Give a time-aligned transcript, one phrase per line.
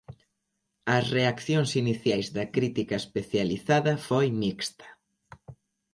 [0.97, 4.87] As reaccións iniciais da crítica especializada foi mixta.